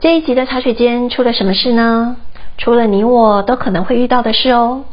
[0.00, 2.16] 这一集的茶水间出了什么事呢？
[2.56, 4.84] 出了你我都可能会遇到的事哦，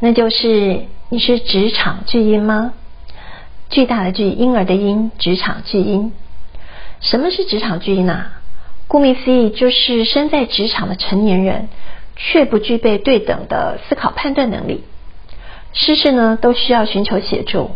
[0.00, 2.72] 那就是你是职场巨婴吗？
[3.68, 6.10] 巨大的巨，婴儿的婴，职场巨婴。
[7.00, 8.32] 什么是职场巨婴啊？
[8.88, 11.68] 顾名思义，就是身在职场的成年人，
[12.16, 14.84] 却不具备对等的思考判断能力。
[15.74, 17.72] 事事呢都需要寻求协助，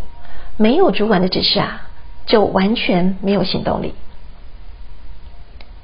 [0.57, 1.83] 没有主管的指示啊，
[2.25, 3.93] 就完全没有行动力。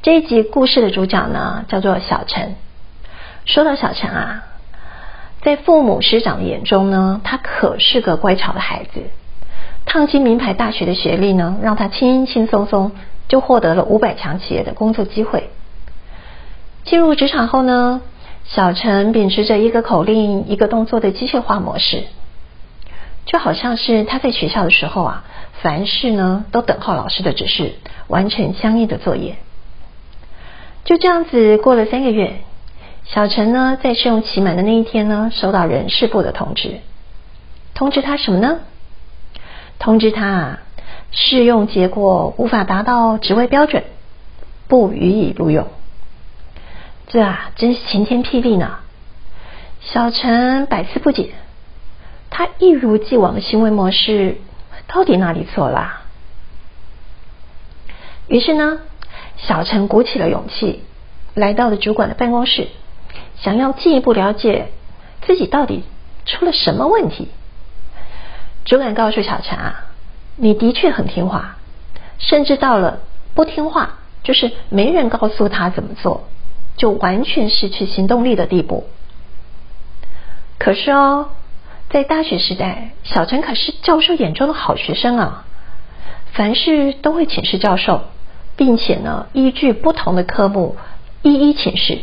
[0.04, 2.56] 这一集故事的主角呢叫做小陈。
[3.46, 4.44] 说到小陈啊，
[5.42, 9.04] 在父母师长的眼中呢，他可是个乖巧的孩子。
[9.86, 12.92] 烫金名牌大学的学历呢，让他轻轻松松
[13.28, 15.50] 就获得了五百强企业的工作机会。
[16.84, 18.02] 进入职场后呢？
[18.46, 22.04] 小陈秉持着一个口令一个动作的机械化模式，
[23.26, 25.24] 就好像是他在学校的时候啊，
[25.62, 27.74] 凡事呢都等候老师的指示，
[28.08, 29.36] 完成相应的作业。
[30.88, 32.38] 就这样子过了三个月，
[33.04, 36.80] 小陈呢在试用期满的那一天呢，收到人事部的通知，
[37.74, 38.60] 通知他什么呢？
[39.80, 40.60] 通知他啊，
[41.12, 43.84] 试用结果无法达到职位标准，
[44.70, 45.68] 不予以录用。
[47.08, 48.80] 这啊，真是晴天霹雳呢！
[49.82, 51.32] 小陈百思不解，
[52.30, 54.38] 他一如既往的行为模式
[54.88, 56.04] 到底哪里错了？
[58.30, 58.80] 于是呢，
[59.38, 60.84] 小陈鼓起了勇气，
[61.34, 62.68] 来到了主管的办公室，
[63.40, 64.68] 想要进一步了解
[65.22, 65.84] 自己到底
[66.26, 67.30] 出了什么问题。
[68.66, 69.86] 主管告诉小陈啊，
[70.36, 71.58] 你的确很听话，
[72.18, 73.00] 甚至到了
[73.34, 76.28] 不听话，就是没人告诉他怎么做。
[76.76, 78.86] 就完全失去行动力的地步。
[80.60, 81.30] 可是哦，
[81.90, 85.46] 在大学时代，小陈可是教授眼中的好学生啊，
[86.34, 88.04] 凡事都会请示教授，
[88.58, 90.76] 并且呢，依据不同的科目
[91.22, 92.00] 一一请示。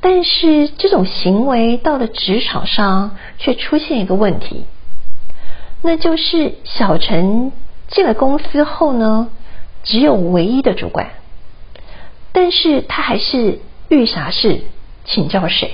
[0.00, 4.64] 但是这种行为到了职场上，却出现一个问题，
[5.82, 7.52] 那就是小陈
[7.88, 9.28] 进了公司后呢，
[9.82, 11.10] 只有唯一的主管。
[12.32, 14.60] 但是他还是遇啥事
[15.04, 15.72] 请教谁，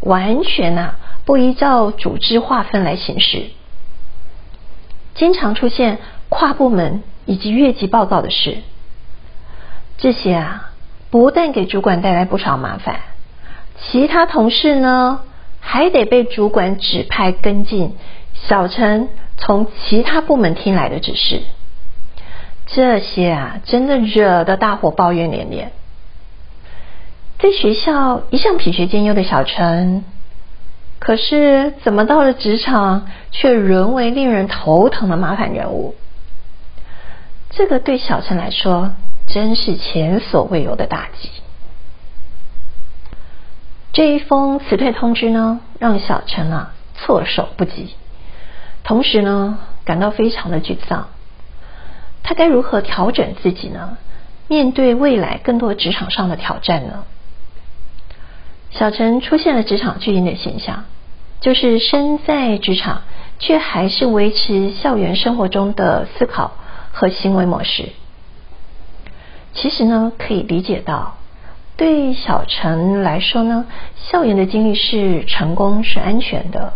[0.00, 3.50] 完全啊不依照组织划分来行事，
[5.14, 5.98] 经常出现
[6.28, 8.58] 跨部门以及越级报告的事，
[9.98, 10.70] 这些啊
[11.10, 13.00] 不但给主管带来不少麻烦，
[13.78, 15.20] 其他同事呢
[15.60, 17.94] 还得被主管指派跟进
[18.32, 21.42] 小陈从其他部门听来的指示。
[22.66, 25.72] 这些啊，真的惹得大伙抱怨连连。
[27.38, 30.04] 在学校一向品学兼优的小陈，
[30.98, 35.94] 可是怎么到了职场，却沦为令人头疼的麻烦人物？
[37.56, 38.92] 这个对小陈来说，
[39.28, 41.30] 真是前所未有的打击。
[43.94, 47.94] 这一封辞退通知呢，让小陈啊措手不及，
[48.84, 49.56] 同时呢，
[49.86, 51.08] 感到非常的沮丧。
[52.22, 53.96] 他该如何调整自己呢？
[54.48, 57.04] 面对未来更多职场上的挑战呢？
[58.70, 60.84] 小陈出现了职场巨婴的现象，
[61.40, 63.04] 就是身在职场，
[63.38, 66.52] 却还是维持校园生活中的思考
[66.96, 67.90] 和行为模式。
[69.52, 71.18] 其实呢，可以理解到，
[71.76, 76.72] 对小陈来说呢，校园的经历是成功是安全的，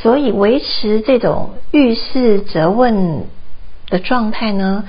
[0.00, 3.24] 所以维持这种遇事则问。
[3.88, 4.82] 的状态呢，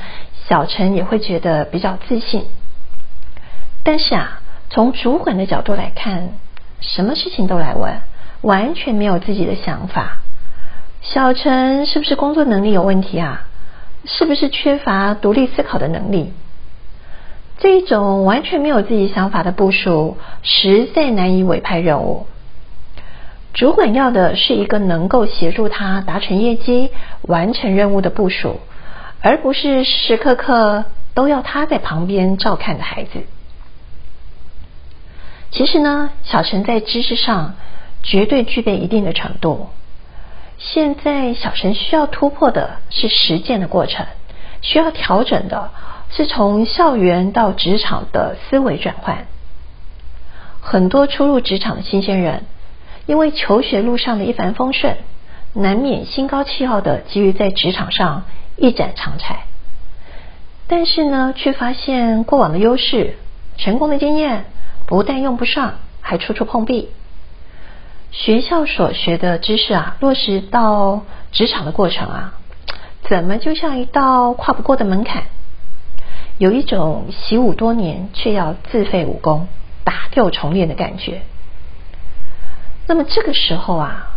[0.48, 2.46] 小陈也会觉得比较自信。
[3.84, 4.42] 但是啊，
[4.72, 6.30] 从主管的角度来看，
[6.80, 8.02] 什么事情都来问，
[8.42, 10.18] 完全没有自己的想法。
[11.02, 13.47] 小陈是不是工作能力有问题啊？
[14.08, 16.34] 是不是缺乏独立思考的能力？
[17.60, 22.26] 这种完全没有自己想法的部署，实在难以委派任务。
[23.54, 26.90] 主管要的是一个能够协助他达成业绩、
[27.22, 28.60] 完成任务的部署。
[29.20, 33.24] 而不是时时刻刻都要他在旁边照看的孩子。
[35.50, 37.56] 其实呢，小陈在知识上
[38.04, 39.70] 绝对具备一定的程度。
[40.74, 44.06] 现在小陈需要突破的是实践的过程，
[44.62, 45.72] 需要调整的
[46.10, 49.28] 是从校园到职场的思维转换。
[50.60, 52.44] 很多初入职场的新鲜人，
[53.06, 54.98] 因为求学路上的一帆风顺，
[55.54, 58.26] 难免心高气傲的急于在职场上
[58.58, 59.46] 一展长才。
[60.68, 63.16] 但是呢，却发现过往的优势、
[63.56, 64.44] 成功的经验
[64.86, 66.90] 不但用不上，还处处碰壁。
[68.12, 72.34] 学校所学的知识啊，落实到职场的过程啊，
[73.04, 75.24] 怎么就像一道跨不过的门槛？
[76.38, 79.48] 有一种习武多年却要自废武功、
[79.84, 81.22] 打掉重练的感觉。
[82.88, 84.08] 那么这个时候啊，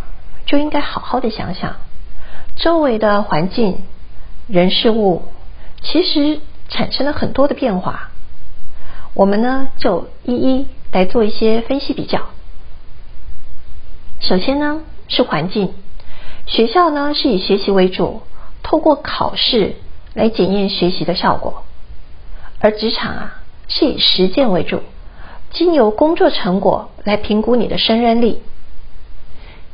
[0.47, 1.77] 就应该好好的想想，
[2.57, 3.83] 周围的环境、
[4.47, 5.23] 人事物。
[5.83, 8.11] 其实产生了很多的变化，
[9.15, 12.21] 我们呢就一一来做一些分析比较。
[14.21, 15.75] 首先呢是环境，
[16.47, 18.23] 学校呢是以学习为主，
[18.63, 19.75] 透过考试
[20.15, 21.65] 来检验学习的效果；
[22.61, 24.83] 而职场啊是以实践为主，
[25.51, 28.43] 经由工作成果来评估你的胜任力。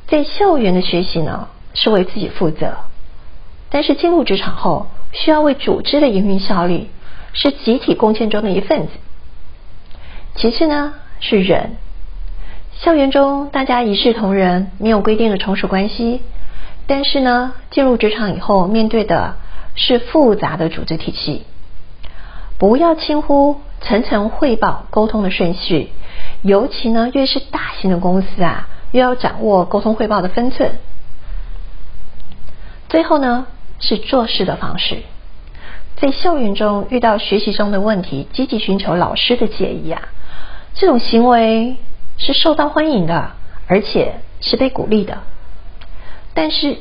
[0.07, 2.77] 在校园的学习呢是为自己负责，
[3.69, 4.87] 但是进入职场后。
[5.13, 6.91] 需要为组织的营运效率
[7.33, 8.93] 是集体贡献中的一份子。
[10.35, 11.77] 其次呢是人，
[12.81, 16.23] 校园中大家一视同仁，没有规定的从属关系。
[16.87, 19.37] 但是呢，进入职场以后，面对的
[19.75, 21.45] 是复杂的组织体系。
[22.59, 25.91] 不要轻忽层层汇报沟通的顺序，
[26.43, 30.73] 尤其呢越是大型的公司啊，越要掌握沟通汇报的分寸。
[32.89, 33.47] 最后呢。
[33.79, 35.03] 是做事的方式，
[35.97, 40.01] 在校园中遇到学习中的问题，积极寻求老师的建议啊，
[40.73, 41.77] 这种行为
[42.19, 43.33] 是受到欢迎的，
[43.67, 45.19] 而且是被鼓励的。
[46.35, 46.79] 但是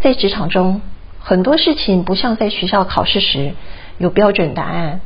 [0.00, 0.80] 在职场中，
[1.20, 3.54] 很多事情不像在学校考试时
[3.98, 5.00] 有标准答案，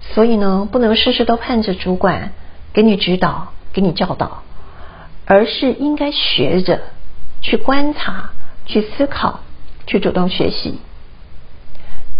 [0.00, 2.32] 所以呢，不能事事都盼着主管
[2.72, 4.42] 给你指导、给你教导，
[5.26, 6.80] 而是应该学着
[7.40, 8.30] 去观察、
[8.66, 9.40] 去思考。
[9.86, 10.78] 去主动学习，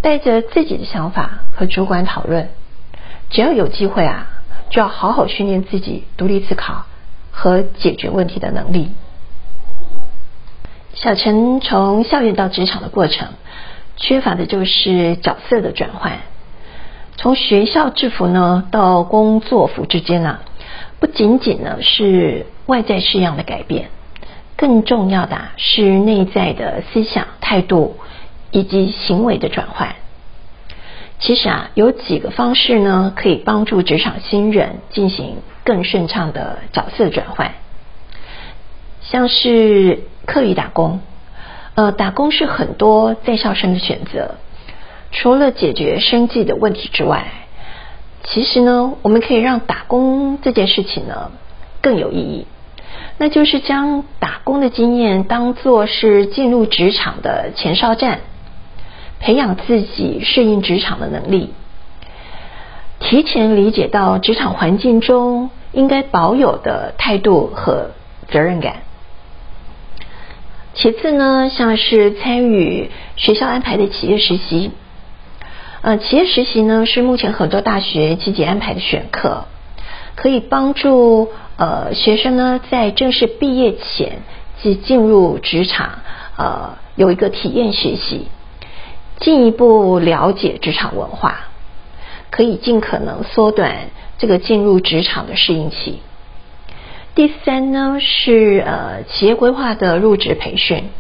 [0.03, 2.51] 带着自己的想法和主管讨论。
[3.31, 4.27] 只要有机会啊，
[4.69, 6.85] 就要好好训练自己独立思考
[7.35, 8.93] 和解决问题的能力。
[10.95, 13.31] 小陈从校园到职场的过程，
[13.97, 16.21] 缺乏的就是角色的转换。
[17.17, 20.39] 从学校制服呢到工作服之间呢，
[21.01, 23.91] 不仅仅呢是外在式样的改变。
[24.57, 27.97] 更重要的是内在的思想态度
[28.53, 29.97] 以及行为的转换。
[31.19, 37.53] 其实啊，有几个方式呢，可以帮助职场新人进行更顺畅的角色转换。
[39.03, 41.01] 像是课余打工，
[41.75, 44.37] 呃，打工是很多在校生的选择。
[45.11, 47.33] 除了解决生计的问题之外，
[48.25, 51.31] 其实呢，我们可以让打工这件事情呢
[51.81, 52.47] 更有意义。
[53.19, 58.21] 那就是将打工的经验当做是进入职场的前哨站，
[59.21, 61.53] 培养自己适应职场的能力，
[63.05, 67.91] 提前理解到职场环境中应该保有的态度和
[68.29, 68.77] 责任感。
[70.73, 74.71] 其次呢，像是参与学校安排的企业实习，
[75.83, 79.45] 呃，企业实习呢是目前很多大学积极安排的选课，
[80.17, 81.31] 可以帮助。
[81.57, 84.23] 呃，学生呢在正式毕业前
[84.61, 86.01] 即进入职场，
[86.37, 88.27] 呃，有一个体验学习，
[89.21, 91.51] 进一步了解职场文化，
[92.35, 96.01] 可以尽可能缩短这个进入职场的适应期。
[97.15, 100.91] 第三呢是呃企业规划的入职培训，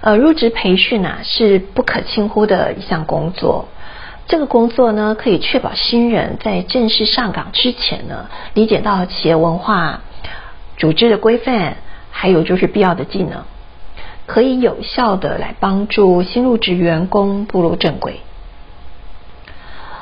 [0.00, 3.66] 呃入职培训啊是不可轻忽的一项工作。
[4.28, 10.02] 这个工作呢，可以确保新人在正式上岗之前呢，理解到企业文化、
[10.76, 11.78] 组织的规范，
[12.12, 13.42] 还有就是必要的技能，
[14.26, 18.20] 可以有效的来帮助新入职员工步入正轨。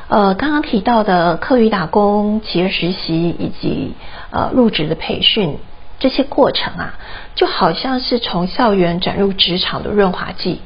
[0.09, 3.95] 呃，刚刚提到的课余打工、企业实习以及
[4.31, 5.59] 呃入职的培训
[5.99, 6.95] 这些过程啊，
[7.35, 10.61] 就好像是从校园转入职场的润滑剂。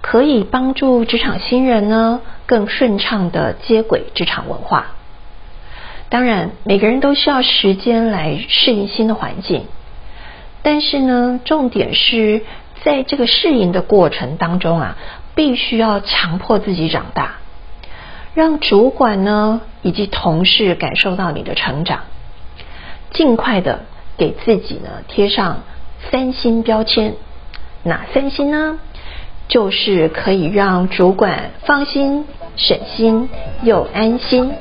[0.00, 4.92] 可以帮助职场新人呢更顺畅的接轨职场文化。
[6.08, 9.66] 当然，每个人都需要时间来适应新的环境，
[10.62, 12.42] 但是呢，重点是
[12.84, 14.96] 在这个适应的过程当中啊，
[15.34, 17.38] 必须要强迫自己长大，
[18.36, 22.00] 让主管呢以及同事感受到你的成长，
[23.10, 23.80] 尽快的
[24.18, 25.62] 给自己呢贴上
[26.10, 27.14] 三星标签。
[27.82, 28.78] 哪三星呢？
[29.48, 32.26] 就是可以让主管放心、
[32.56, 33.30] 省心
[33.62, 34.52] 又安心。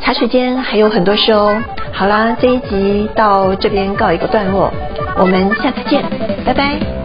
[0.00, 1.60] 茶水间还有很多事哦，
[1.92, 4.72] 好啦，这一集到这边告一个段落，
[5.16, 6.04] 我们下次见，
[6.44, 6.95] 拜拜。